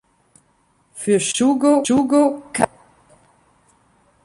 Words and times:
Für 0.93 1.19
"Shugo 1.19 1.83
Chara! 1.83 2.67